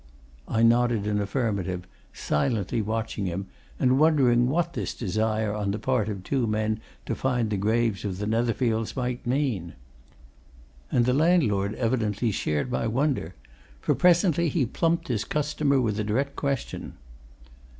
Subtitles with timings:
[0.47, 3.45] I nodded an affirmative, silently watching him,
[3.79, 8.03] and wondering what this desire on the part of two men to find the graves
[8.03, 9.73] of the Netherfields might mean.
[10.91, 13.35] And the landlord evidently shared my wonder,
[13.79, 16.93] for presently he plumped his customer with a direct question.